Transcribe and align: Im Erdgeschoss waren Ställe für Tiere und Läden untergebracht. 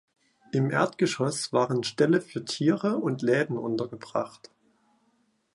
Im 0.51 0.71
Erdgeschoss 0.71 1.53
waren 1.53 1.83
Ställe 1.83 2.21
für 2.21 2.43
Tiere 2.43 2.97
und 2.97 3.21
Läden 3.21 3.55
untergebracht. 3.55 4.49